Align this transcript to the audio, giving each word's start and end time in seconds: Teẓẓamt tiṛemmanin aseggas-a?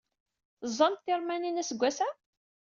Teẓẓamt 0.59 1.01
tiṛemmanin 1.05 1.61
aseggas-a? 1.61 2.09